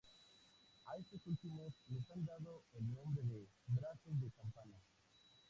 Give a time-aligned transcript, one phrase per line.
[0.87, 4.81] A estos últimos les han dado el nombre de "brazos de campana".